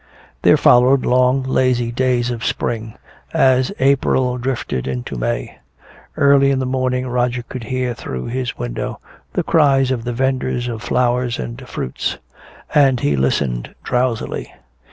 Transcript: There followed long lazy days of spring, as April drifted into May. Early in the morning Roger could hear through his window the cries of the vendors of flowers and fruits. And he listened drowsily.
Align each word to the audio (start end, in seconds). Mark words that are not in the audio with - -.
There 0.41 0.57
followed 0.57 1.05
long 1.05 1.43
lazy 1.43 1.91
days 1.91 2.31
of 2.31 2.43
spring, 2.43 2.95
as 3.35 3.71
April 3.77 4.39
drifted 4.39 4.87
into 4.87 5.15
May. 5.15 5.59
Early 6.17 6.49
in 6.49 6.57
the 6.57 6.65
morning 6.65 7.05
Roger 7.07 7.43
could 7.43 7.65
hear 7.65 7.93
through 7.93 8.25
his 8.25 8.57
window 8.57 8.99
the 9.33 9.43
cries 9.43 9.91
of 9.91 10.03
the 10.03 10.13
vendors 10.13 10.67
of 10.67 10.81
flowers 10.81 11.37
and 11.37 11.61
fruits. 11.69 12.17
And 12.73 12.99
he 12.99 13.15
listened 13.15 13.75
drowsily. 13.83 14.51